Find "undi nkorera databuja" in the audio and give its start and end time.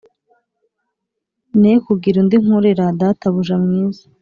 2.21-3.55